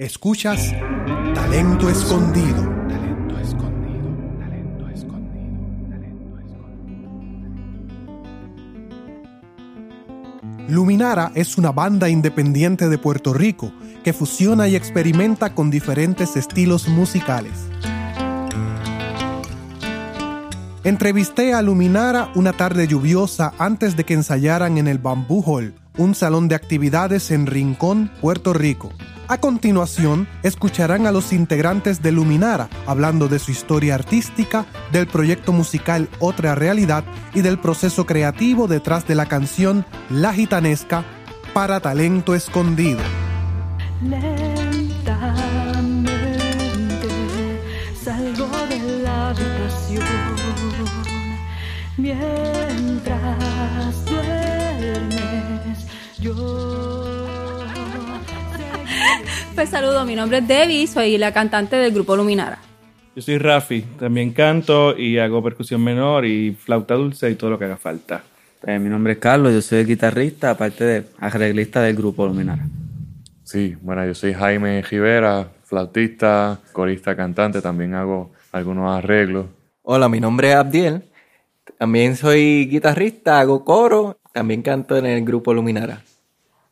[0.00, 0.72] Escuchas
[1.34, 2.62] Talento Escondido.
[2.88, 4.08] Talento Escondido.
[4.38, 5.90] Talento Escondido.
[5.90, 7.10] Talento Escondido.
[10.70, 16.88] Luminara es una banda independiente de Puerto Rico que fusiona y experimenta con diferentes estilos
[16.88, 17.68] musicales.
[20.82, 26.14] Entrevisté a Luminara una tarde lluviosa antes de que ensayaran en el Bamboo Hall, un
[26.14, 28.90] salón de actividades en Rincón, Puerto Rico.
[29.28, 35.52] A continuación, escucharán a los integrantes de Luminara hablando de su historia artística, del proyecto
[35.52, 41.04] musical Otra Realidad y del proceso creativo detrás de la canción La Gitanesca
[41.52, 43.00] para Talento Escondido.
[51.98, 53.10] Mientras
[56.20, 56.34] yo
[59.54, 62.58] pues saludo, mi nombre es Debbie, soy la cantante del grupo Luminara.
[63.16, 67.58] Yo soy Rafi, también canto y hago percusión menor y flauta dulce y todo lo
[67.58, 68.22] que haga falta.
[68.66, 72.66] Eh, mi nombre es Carlos, yo soy guitarrista, aparte de arreglista del grupo Luminara.
[73.42, 79.46] Sí, bueno, yo soy Jaime Rivera, flautista, corista, cantante, también hago algunos arreglos.
[79.82, 81.10] Hola, mi nombre es Abdiel,
[81.78, 86.02] también soy guitarrista, hago coro, también canto en el grupo Luminara.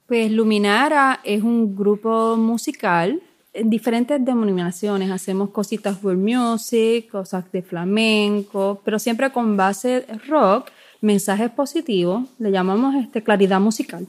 [0.07, 3.21] Pues Luminara es un grupo musical
[3.53, 5.11] en diferentes denominaciones.
[5.11, 10.71] Hacemos cositas world music, cosas de flamenco, pero siempre con base rock,
[11.01, 12.25] mensajes positivos.
[12.39, 14.07] Le llamamos este, claridad musical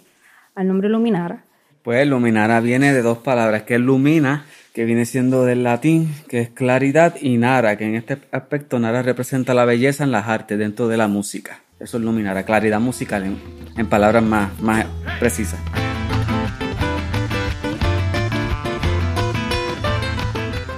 [0.55, 1.44] al nombre Luminara.
[1.83, 6.42] Pues Luminara viene de dos palabras, que es lumina, que viene siendo del latín, que
[6.42, 10.59] es claridad, y nara, que en este aspecto nara representa la belleza en las artes
[10.59, 11.61] dentro de la música.
[11.80, 13.38] Eso es Luminara, claridad musical en,
[13.77, 14.85] en palabras más, más
[15.17, 15.59] precisas.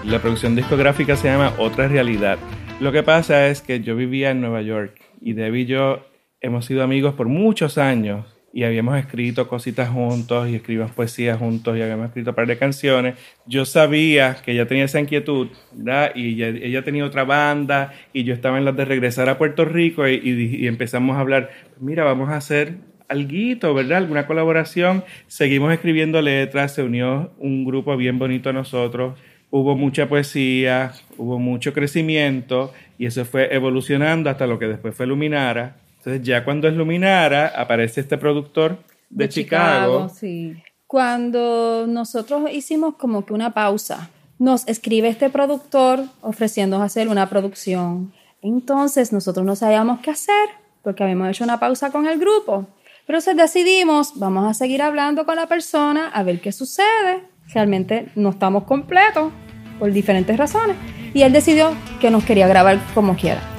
[0.03, 2.37] La producción discográfica se llama Otra Realidad.
[2.79, 6.05] Lo que pasa es que yo vivía en Nueva York y Debbie y yo
[6.39, 11.77] hemos sido amigos por muchos años y habíamos escrito cositas juntos y escribimos poesía juntos
[11.77, 13.15] y habíamos escrito un par de canciones.
[13.45, 16.11] Yo sabía que ella tenía esa inquietud, ¿verdad?
[16.15, 20.07] Y ella, tenía otra banda y yo estaba en la de regresar a Puerto Rico
[20.07, 22.75] y, empezamos a hablar, mira, vamos a hacer
[23.07, 23.99] algo, ¿verdad?
[23.99, 25.03] Alguna colaboración.
[25.27, 29.15] Seguimos escribiendo letras, se unió un grupo bien bonito a nosotros
[29.51, 35.05] hubo mucha poesía, hubo mucho crecimiento y eso fue evolucionando hasta lo que después fue
[35.05, 35.75] Luminara.
[36.01, 38.79] Entonces ya cuando es Luminara aparece este productor
[39.11, 40.09] de, Chicago.
[40.09, 40.55] sí.
[40.87, 48.11] Cuando nosotros hicimos como que una pausa, nos escribe este productor ofreciéndonos hacer una producción.
[48.41, 50.49] Entonces nosotros no sabíamos qué hacer
[50.81, 52.67] porque habíamos hecho una pausa con el grupo.
[53.05, 58.07] Pero entonces decidimos, vamos a seguir hablando con la persona a ver qué sucede realmente
[58.15, 59.31] no estamos completos
[59.79, 60.75] por diferentes razones.
[61.13, 63.50] Y él decidió que nos quería grabar como quiera.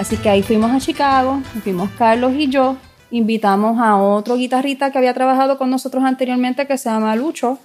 [0.00, 2.78] Así que ahí fuimos a Chicago, fuimos Carlos y yo,
[3.10, 7.58] invitamos a otro guitarrista que había trabajado con nosotros anteriormente que se llama Lucho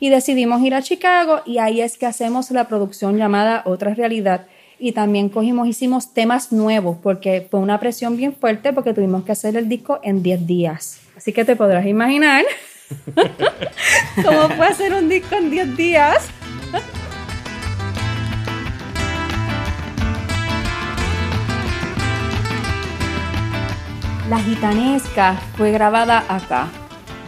[0.00, 4.46] y decidimos ir a Chicago y ahí es que hacemos la producción llamada Otra Realidad
[4.80, 9.30] y también cogimos, hicimos temas nuevos porque fue una presión bien fuerte porque tuvimos que
[9.30, 10.98] hacer el disco en 10 días.
[11.16, 12.44] Así que te podrás imaginar
[14.24, 16.26] cómo fue hacer un disco en 10 días.
[24.28, 26.66] La gitanesca fue grabada acá,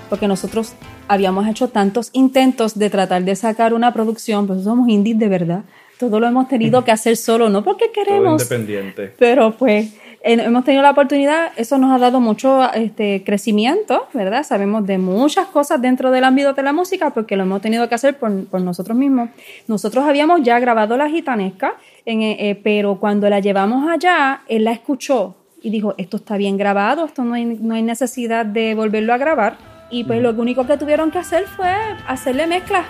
[0.09, 0.75] porque nosotros
[1.07, 5.63] habíamos hecho tantos intentos de tratar de sacar una producción, pues somos indies de verdad,
[5.97, 8.43] todo lo hemos tenido que hacer solo, no porque queremos.
[8.43, 9.15] independiente.
[9.17, 9.95] Pero pues
[10.25, 14.43] hemos tenido la oportunidad, eso nos ha dado mucho este, crecimiento, ¿verdad?
[14.43, 17.95] Sabemos de muchas cosas dentro del ámbito de la música porque lo hemos tenido que
[17.95, 19.31] hacer por, nosotros mismos.
[19.69, 24.65] Nosotros habíamos ya grabado la gitanesca, en, eh, eh, pero cuando la llevamos allá, él
[24.65, 28.75] la escuchó y dijo, esto está bien grabado, esto no hay, no hay necesidad de
[28.75, 29.57] volverlo a grabar.
[29.91, 31.73] Y pues lo único que tuvieron que hacer fue
[32.07, 32.85] hacerle mezcla,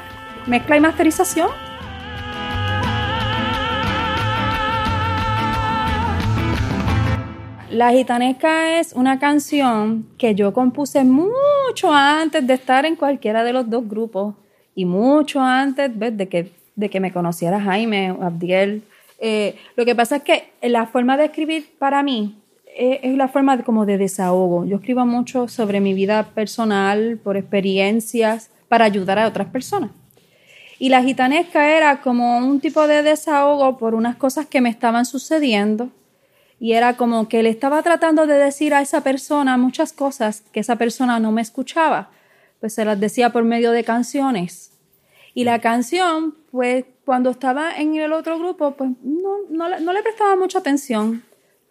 [0.46, 1.48] mezcla y masterización
[7.70, 13.52] La Gitanesca es una canción que yo compuse mucho antes de estar en cualquiera de
[13.52, 14.34] los dos grupos
[14.74, 18.82] y mucho antes De, que, de que me conociera Jaime o Abdiel.
[19.20, 22.38] Eh, lo que pasa es que la forma de escribir para mí
[22.78, 24.64] es, la forma de, como de desahogo.
[24.64, 29.90] Yo escribo mucho sobre mi vida personal, por experiencias, para ayudar a otras personas.
[30.78, 35.06] Y la gitanesca era como un tipo de desahogo por unas cosas que me estaban
[35.06, 35.90] sucediendo
[36.60, 40.60] Y era como que le estaba tratando de decir a esa persona muchas cosas que
[40.60, 42.10] esa persona no me escuchaba.
[42.60, 44.72] Pues se las decía por medio de canciones.
[45.34, 50.02] Y la canción, pues cuando estaba en el otro grupo, pues no, no, no le
[50.02, 51.22] prestaba mucha atención.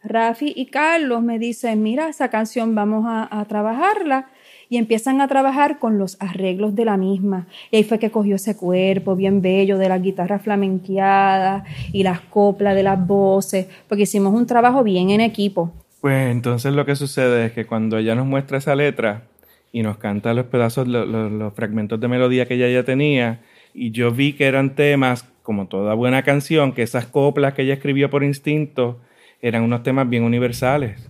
[0.04, 4.28] Rafi y Carlos me dicen, mira, esa canción vamos a, trabajarla.
[4.70, 7.48] Y empiezan a trabajar con los arreglos de la misma.
[7.72, 11.64] Y ahí fue que cogió ese cuerpo bien bello de las guitarras flamenqueadas
[11.94, 15.72] y las coplas de las voces, porque hicimos un trabajo bien en equipo.
[16.02, 19.24] Pues entonces lo que sucede es que cuando ella nos muestra esa letra
[19.72, 23.40] y nos canta los pedazos, lo- lo- los, fragmentos de melodía que ella ya tenía,
[23.74, 27.76] y yo vi que eran temas, como toda buena canción, que esas coplas que ella
[27.76, 29.00] escribió por instinto
[29.42, 31.10] eran unos temas bien universales.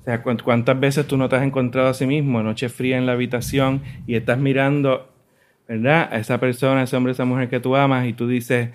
[0.00, 2.96] O sea, ¿cuánt- ¿cuántas veces tú no te has encontrado a sí mismo, noche fría
[2.98, 5.08] en la habitación, y estás mirando,
[5.66, 6.08] ¿verdad?
[6.12, 8.70] A esa persona, ese hombre, esa mujer que tú amas, y tú dices,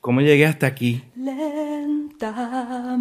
[0.00, 1.02] ¿cómo llegué hasta aquí?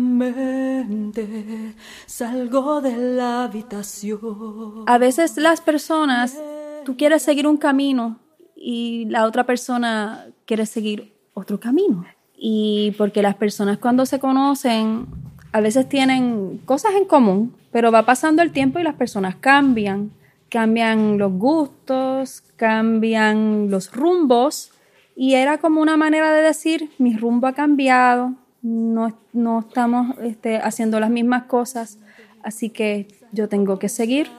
[0.08, 1.74] Lentamente
[2.06, 4.84] salgo de la habitación.
[4.88, 6.42] A veces las personas,
[6.86, 8.20] tú quieres seguir un camino
[8.56, 12.06] y la otra persona quiere seguir otro camino.
[12.38, 15.08] Y porque las personas cuando se conocen,
[15.52, 20.12] a veces tienen cosas en común, pero va pasando el tiempo y las personas cambian.
[20.50, 24.72] Cambian los gustos, cambian los rumbos.
[25.16, 30.58] Y era como una manera de decir, mi rumbo ha cambiado, no, no estamos este,
[30.58, 31.98] haciendo las mismas cosas,
[32.44, 34.30] así que yo tengo que seguir,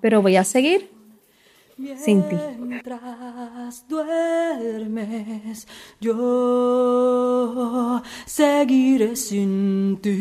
[0.00, 0.90] pero voy a seguir
[1.96, 2.36] sin ti.
[3.62, 5.68] Mientras duermes,
[6.00, 10.18] yo seguiré sin ti.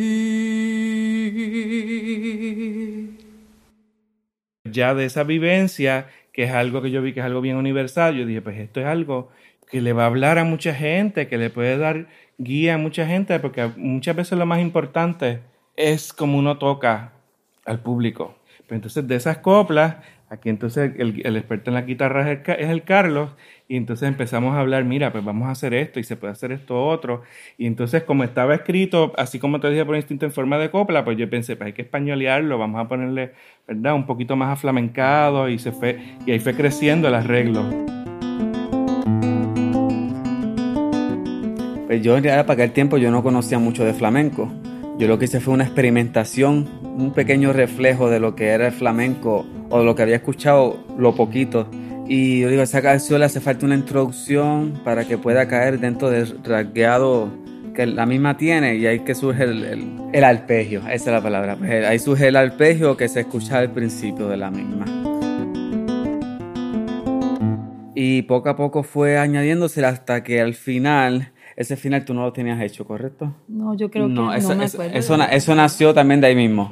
[4.64, 8.16] ya de esa vivencia, que es algo que yo vi que es algo bien universal,
[8.16, 9.32] yo dije, pues esto es algo
[9.70, 13.08] que le va a hablar a mucha gente, que le puede dar guía a mucha
[13.08, 15.40] gente, porque muchas veces lo más importante
[15.76, 17.14] es como uno toca
[17.66, 18.36] al público.
[18.68, 19.96] Pero entonces de esas coplas,
[20.32, 23.32] aquí entonces el, experto en la guitarra es el, Carlos,
[23.68, 26.54] y entonces empezamos a hablar, mira, pues vamos a hacer esto y se puede hacer
[26.54, 27.24] esto otro.
[27.58, 31.04] Y entonces como estaba escrito, así como te dije por instinto en forma de copla,
[31.04, 33.34] pues yo pensé, pues hay que españolearlo, vamos a ponerle,
[33.68, 33.94] ¿verdad?
[33.94, 37.66] Un poquito más aflamencado y se fue, y ahí fue creciendo el arreglo.
[41.88, 44.50] Pues yo realidad para aquel tiempo yo no conocía mucho de flamenco.
[44.98, 48.72] Yo lo que hice fue una experimentación, un pequeño reflejo de lo que era el
[48.72, 51.68] flamenco o lo que había escuchado, lo poquito.
[52.08, 56.10] Y yo digo, esa canción le hace falta una introducción para que pueda caer dentro
[56.10, 57.30] del rasgueado
[57.74, 61.22] que la misma tiene y ahí que surge el, el, el arpegio, esa es la
[61.22, 61.56] palabra.
[61.56, 64.86] Pues ahí surge el arpegio que se escucha al principio de la misma.
[67.96, 71.32] Y poco a poco fue añadiéndose hasta que al final,
[71.62, 73.34] ese final tú no lo tenías hecho, ¿correcto?
[73.48, 74.98] No, yo creo que no, no, eso, me eso- acuerdo.
[74.98, 76.72] eso na- eso nació también de ahí mismo.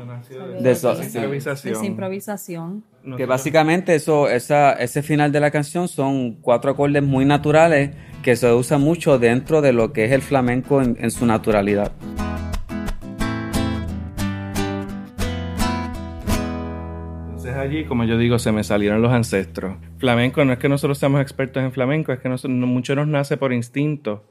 [0.61, 1.73] De eso, Esa improvisación.
[1.75, 2.83] Esa improvisación.
[3.17, 7.91] Que básicamente eso, esa, ese final de la canción son cuatro acordes muy naturales
[8.21, 11.91] que se usa mucho dentro de lo que es el flamenco en, en su naturalidad.
[17.39, 19.77] Entonces allí, como yo digo, se me salieron los ancestros.
[19.97, 23.07] Flamenco no es que nosotros seamos expertos en flamenco, es que nosotros, no- mucho nos
[23.07, 24.25] nace por instinto.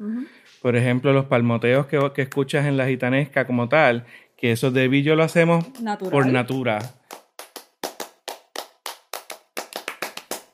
[0.60, 4.04] Por ejemplo, los palmoteos que, que escuchas en la gitanesca como tal,
[4.36, 6.10] que eso de Villo lo hacemos Natural.
[6.12, 6.80] por natura.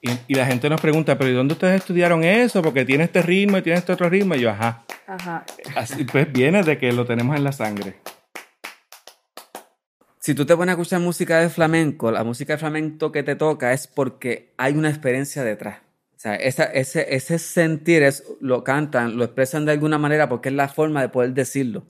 [0.00, 2.62] Y, y la gente nos pregunta, pero ¿y dónde ustedes estudiaron eso?
[2.62, 4.36] Porque tiene este ritmo y tiene este otro ritmo.
[4.36, 4.84] Y yo, ajá.
[5.08, 5.44] Ajá.
[5.74, 7.96] Así pues viene de que lo tenemos en la sangre.
[10.24, 13.36] Si tú te pones a escuchar música de flamenco, la música de flamenco que te
[13.36, 15.80] toca es porque hay una experiencia detrás.
[16.16, 20.54] O sea, ese, ese sentir es, lo cantan, lo expresan de alguna manera porque es
[20.54, 21.84] la forma de poder decirlo.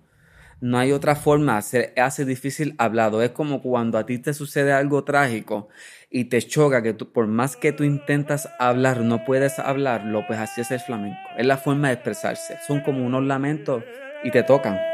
[0.60, 3.22] No hay otra forma, se hace difícil hablado.
[3.22, 5.68] Es como cuando a ti te sucede algo trágico
[6.10, 10.40] y te choca que tú, por más que tú intentas hablar, no puedes hablarlo, pues
[10.40, 11.20] así es el flamenco.
[11.38, 12.58] Es la forma de expresarse.
[12.66, 13.84] Son como unos lamentos
[14.24, 14.93] y te tocan.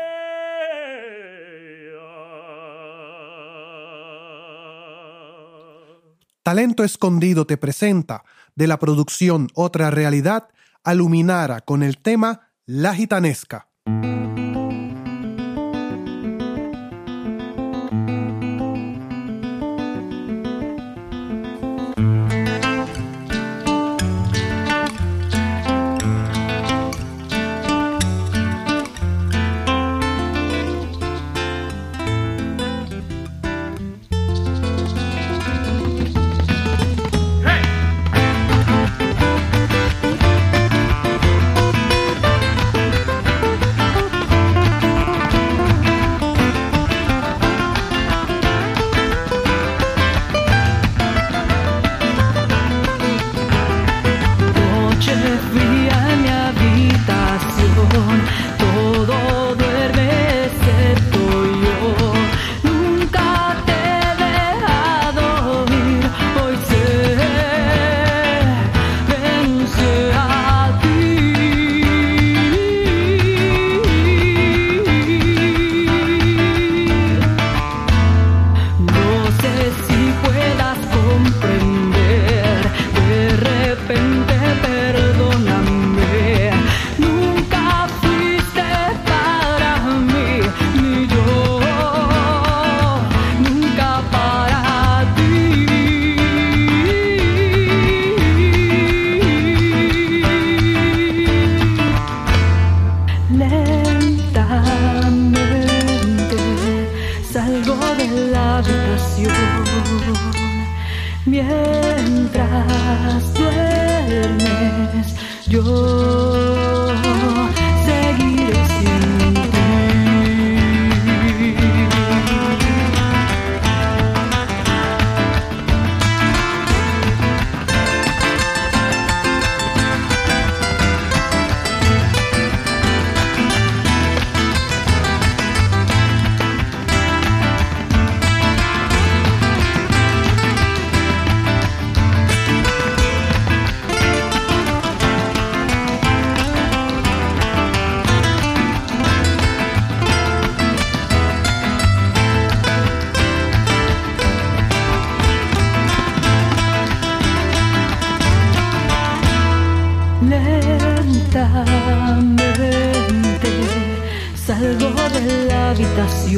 [6.50, 8.25] Talento Escondido te presenta
[8.57, 10.49] de la producción Otra Realidad
[10.83, 13.69] a Luminara con el tema La Gitanesca.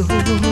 [0.00, 0.51] Habitación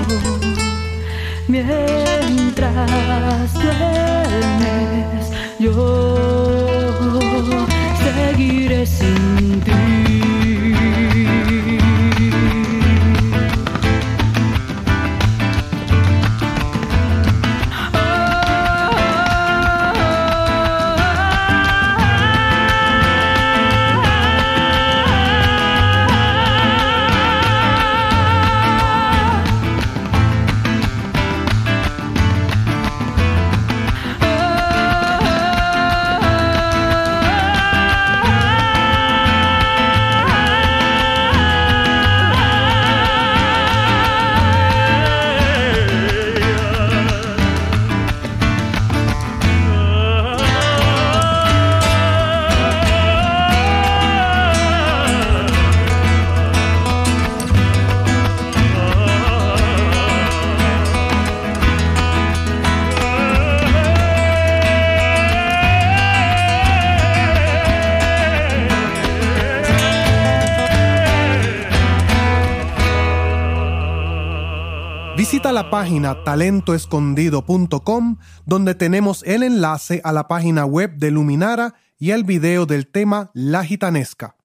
[75.52, 78.16] La página talentoescondido.com
[78.46, 83.32] donde tenemos el enlace a la página web de Luminara y el video del tema
[83.34, 84.36] La Gitanesca.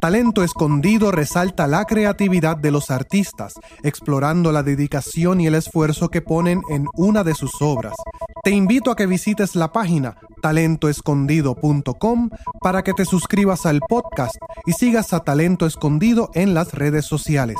[0.00, 3.52] Talento Escondido resalta la creatividad de los artistas,
[3.84, 7.94] explorando la dedicación y el esfuerzo que ponen en una de sus obras.
[8.44, 12.30] Te invito a que visites la página talentoescondido.com
[12.60, 14.34] para que te suscribas al podcast
[14.66, 17.58] y sigas a Talento Escondido en las redes sociales.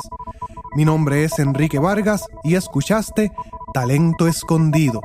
[0.75, 3.31] Mi nombre es Enrique Vargas y escuchaste
[3.73, 4.99] Talento Escondido.